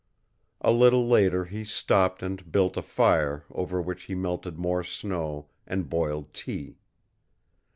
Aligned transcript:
A 0.61 0.71
little 0.71 1.07
later 1.07 1.45
he 1.45 1.63
stopped 1.63 2.23
and 2.23 2.51
built 2.51 2.75
a 2.75 2.81
fire 2.81 3.45
over 3.51 3.79
which 3.79 4.05
he 4.05 4.15
melted 4.15 4.57
more 4.57 4.83
snow 4.83 5.49
and 5.67 5.89
boiled 5.91 6.33
tea. 6.33 6.79